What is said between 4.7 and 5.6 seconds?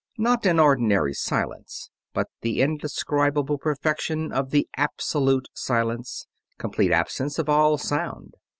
absolute